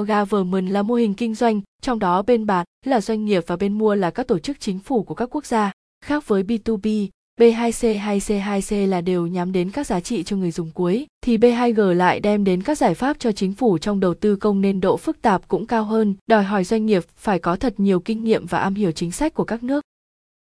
[0.00, 3.78] Government là mô hình kinh doanh, trong đó bên bán là doanh nghiệp và bên
[3.78, 5.72] mua là các tổ chức chính phủ của các quốc gia.
[6.04, 7.08] Khác với B2B,
[7.40, 11.38] B2C hay C2C là đều nhắm đến các giá trị cho người dùng cuối, thì
[11.38, 14.80] B2G lại đem đến các giải pháp cho chính phủ trong đầu tư công nên
[14.80, 18.24] độ phức tạp cũng cao hơn, đòi hỏi doanh nghiệp phải có thật nhiều kinh
[18.24, 19.84] nghiệm và am hiểu chính sách của các nước.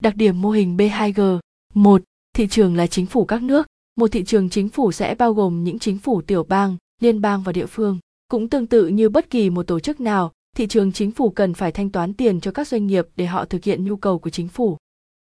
[0.02, 1.40] Đặc điểm mô hình B2G
[1.74, 2.02] 1.
[2.36, 3.68] Thị trường là chính phủ các nước.
[3.96, 7.42] Một thị trường chính phủ sẽ bao gồm những chính phủ tiểu bang, liên bang
[7.44, 8.00] và địa phương.
[8.32, 11.54] Cũng tương tự như bất kỳ một tổ chức nào, thị trường chính phủ cần
[11.54, 14.30] phải thanh toán tiền cho các doanh nghiệp để họ thực hiện nhu cầu của
[14.30, 14.78] chính phủ.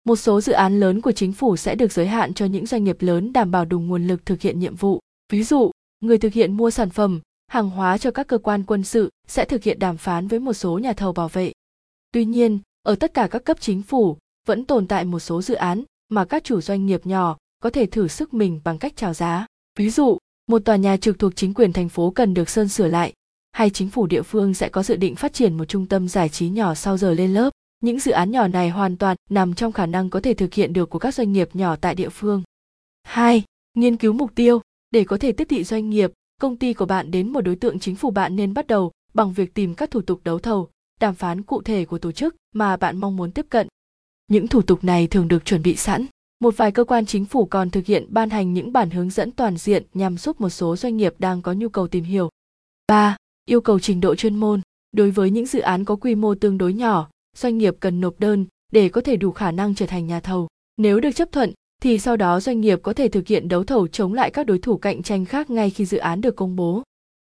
[0.05, 2.83] Một số dự án lớn của chính phủ sẽ được giới hạn cho những doanh
[2.83, 4.99] nghiệp lớn đảm bảo đủ nguồn lực thực hiện nhiệm vụ.
[5.31, 8.83] Ví dụ, người thực hiện mua sản phẩm, hàng hóa cho các cơ quan quân
[8.83, 11.51] sự sẽ thực hiện đàm phán với một số nhà thầu bảo vệ.
[12.11, 15.53] Tuy nhiên, ở tất cả các cấp chính phủ vẫn tồn tại một số dự
[15.53, 19.13] án mà các chủ doanh nghiệp nhỏ có thể thử sức mình bằng cách chào
[19.13, 19.45] giá.
[19.77, 20.17] Ví dụ,
[20.49, 23.13] một tòa nhà trực thuộc chính quyền thành phố cần được sơn sửa lại,
[23.51, 26.29] hay chính phủ địa phương sẽ có dự định phát triển một trung tâm giải
[26.29, 27.49] trí nhỏ sau giờ lên lớp.
[27.83, 30.73] Những dự án nhỏ này hoàn toàn nằm trong khả năng có thể thực hiện
[30.73, 32.43] được của các doanh nghiệp nhỏ tại địa phương.
[33.03, 33.43] 2.
[33.73, 34.61] Nghiên cứu mục tiêu.
[34.91, 37.79] Để có thể tiếp thị doanh nghiệp, công ty của bạn đến một đối tượng
[37.79, 40.69] chính phủ bạn nên bắt đầu bằng việc tìm các thủ tục đấu thầu,
[40.99, 43.67] đàm phán cụ thể của tổ chức mà bạn mong muốn tiếp cận.
[44.27, 46.05] Những thủ tục này thường được chuẩn bị sẵn.
[46.39, 49.31] Một vài cơ quan chính phủ còn thực hiện ban hành những bản hướng dẫn
[49.31, 52.29] toàn diện nhằm giúp một số doanh nghiệp đang có nhu cầu tìm hiểu.
[52.87, 53.17] 3.
[53.45, 54.61] Yêu cầu trình độ chuyên môn.
[54.91, 58.19] Đối với những dự án có quy mô tương đối nhỏ, doanh nghiệp cần nộp
[58.19, 60.47] đơn để có thể đủ khả năng trở thành nhà thầu.
[60.77, 63.87] Nếu được chấp thuận, thì sau đó doanh nghiệp có thể thực hiện đấu thầu
[63.87, 66.83] chống lại các đối thủ cạnh tranh khác ngay khi dự án được công bố.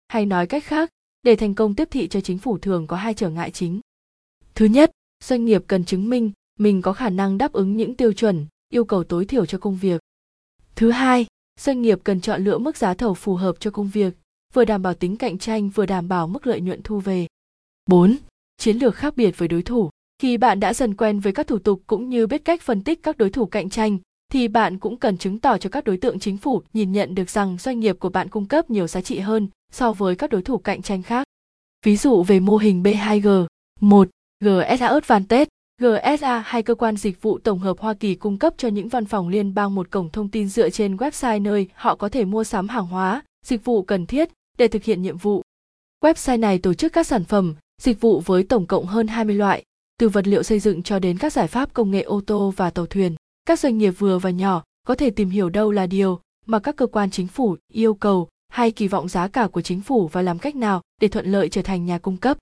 [0.09, 0.91] Hay nói cách khác,
[1.23, 3.81] để thành công tiếp thị cho chính phủ thường có hai trở ngại chính.
[4.55, 4.91] Thứ nhất,
[5.25, 8.84] doanh nghiệp cần chứng minh mình có khả năng đáp ứng những tiêu chuẩn, yêu
[8.84, 10.00] cầu tối thiểu cho công việc.
[10.75, 11.27] Thứ hai,
[11.61, 14.14] doanh nghiệp cần chọn lựa mức giá thầu phù hợp cho công việc,
[14.55, 17.27] vừa đảm bảo tính cạnh tranh vừa đảm bảo mức lợi nhuận thu về.
[17.86, 18.17] 4.
[18.56, 19.91] Chiến lược khác biệt với đối thủ.
[20.19, 23.03] Khi bạn đã dần quen với các thủ tục cũng như biết cách phân tích
[23.03, 23.98] các đối thủ cạnh tranh,
[24.33, 27.30] thì bạn cũng cần chứng tỏ cho các đối tượng chính phủ nhìn nhận được
[27.30, 30.42] rằng doanh nghiệp của bạn cung cấp nhiều giá trị hơn so với các đối
[30.42, 31.27] thủ cạnh tranh khác.
[31.85, 33.46] Ví dụ về mô hình B2G,
[33.80, 34.08] 1.
[34.45, 35.45] GSA Advantage
[35.83, 39.05] GSA hay cơ quan dịch vụ tổng hợp Hoa Kỳ cung cấp cho những văn
[39.05, 42.45] phòng liên bang một cổng thông tin dựa trên website nơi họ có thể mua
[42.45, 44.29] sắm hàng hóa, dịch vụ cần thiết
[44.59, 45.42] để thực hiện nhiệm vụ.
[46.05, 49.63] Website này tổ chức các sản phẩm, dịch vụ với tổng cộng hơn 20 loại,
[49.98, 52.70] từ vật liệu xây dựng cho đến các giải pháp công nghệ ô tô và
[52.70, 53.15] tàu thuyền.
[53.45, 56.77] Các doanh nghiệp vừa và nhỏ có thể tìm hiểu đâu là điều mà các
[56.77, 60.23] cơ quan chính phủ yêu cầu hay kỳ vọng giá cả của chính phủ và
[60.23, 62.36] làm cách nào để thuận lợi trở thành nhà cung cấp.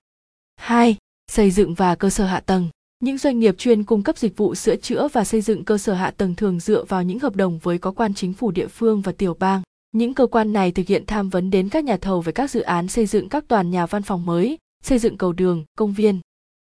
[0.55, 0.97] 2.
[1.31, 2.69] Xây dựng và cơ sở hạ tầng.
[2.99, 5.93] Những doanh nghiệp chuyên cung cấp dịch vụ sửa chữa và xây dựng cơ sở
[5.93, 9.01] hạ tầng thường dựa vào những hợp đồng với có quan chính phủ địa phương
[9.01, 9.61] và tiểu bang.
[9.91, 12.61] Những cơ quan này thực hiện tham vấn đến các nhà thầu về các dự
[12.61, 16.19] án xây dựng các toàn nhà văn phòng mới, xây dựng cầu đường, công viên.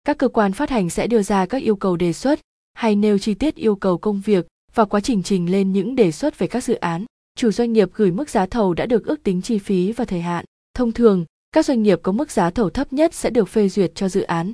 [0.03, 2.39] Các cơ quan phát hành sẽ đưa ra các yêu cầu đề xuất
[2.73, 6.11] hay nêu chi tiết yêu cầu công việc và quá trình trình lên những đề
[6.11, 7.05] xuất về các dự án.
[7.35, 10.21] Chủ doanh nghiệp gửi mức giá thầu đã được ước tính chi phí và thời
[10.21, 10.45] hạn.
[10.73, 13.91] Thông thường, các doanh nghiệp có mức giá thầu thấp nhất sẽ được phê duyệt
[13.95, 14.51] cho dự án.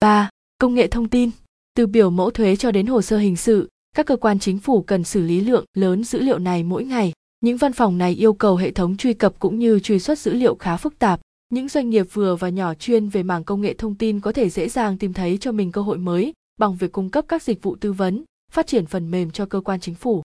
[0.00, 0.30] 3.
[0.62, 1.30] Công nghệ thông tin.
[1.76, 4.82] Từ biểu mẫu thuế cho đến hồ sơ hình sự, các cơ quan chính phủ
[4.82, 7.12] cần xử lý lượng lớn dữ liệu này mỗi ngày.
[7.40, 10.32] Những văn phòng này yêu cầu hệ thống truy cập cũng như truy xuất dữ
[10.32, 11.20] liệu khá phức tạp.
[11.48, 14.48] Những doanh nghiệp vừa và nhỏ chuyên về mảng công nghệ thông tin có thể
[14.48, 17.62] dễ dàng tìm thấy cho mình cơ hội mới bằng việc cung cấp các dịch
[17.62, 20.22] vụ tư vấn, phát triển phần mềm cho cơ quan chính phủ.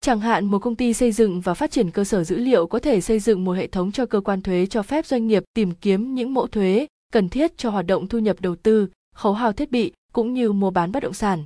[0.00, 2.78] Chẳng hạn một công ty xây dựng và phát triển cơ sở dữ liệu có
[2.78, 5.72] thể xây dựng một hệ thống cho cơ quan thuế cho phép doanh nghiệp tìm
[5.80, 9.52] kiếm những mẫu thuế cần thiết cho hoạt động thu nhập đầu tư, khấu hao
[9.52, 11.44] thiết bị cũng như mua bán bất động sản.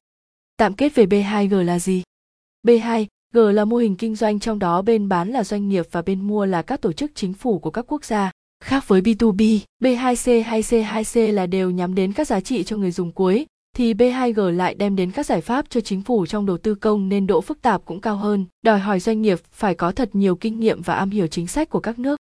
[0.56, 2.02] Tạm kết về B2G là gì?
[2.66, 6.02] B2 G là mô hình kinh doanh trong đó bên bán là doanh nghiệp và
[6.02, 8.30] bên mua là các tổ chức chính phủ của các quốc gia.
[8.64, 12.90] Khác với B2B, B2C hay C2C là đều nhắm đến các giá trị cho người
[12.90, 13.46] dùng cuối,
[13.76, 17.08] thì B2G lại đem đến các giải pháp cho chính phủ trong đầu tư công
[17.08, 20.36] nên độ phức tạp cũng cao hơn, đòi hỏi doanh nghiệp phải có thật nhiều
[20.36, 22.16] kinh nghiệm và am hiểu chính sách của các nước.